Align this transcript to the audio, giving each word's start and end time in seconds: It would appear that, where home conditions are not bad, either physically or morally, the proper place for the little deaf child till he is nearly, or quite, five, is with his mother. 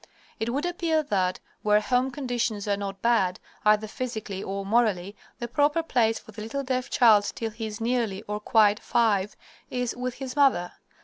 It 0.39 0.49
would 0.51 0.65
appear 0.65 1.03
that, 1.03 1.39
where 1.61 1.79
home 1.79 2.09
conditions 2.09 2.67
are 2.67 2.75
not 2.75 3.03
bad, 3.03 3.39
either 3.63 3.85
physically 3.85 4.41
or 4.41 4.65
morally, 4.65 5.15
the 5.37 5.47
proper 5.47 5.83
place 5.83 6.17
for 6.17 6.31
the 6.31 6.41
little 6.41 6.63
deaf 6.63 6.89
child 6.89 7.31
till 7.35 7.51
he 7.51 7.67
is 7.67 7.79
nearly, 7.79 8.23
or 8.23 8.39
quite, 8.39 8.79
five, 8.79 9.35
is 9.69 9.95
with 9.95 10.15
his 10.15 10.35
mother. 10.35 10.71